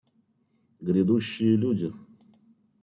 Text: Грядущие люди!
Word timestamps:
Грядущие 0.79 1.55
люди! 1.55 1.93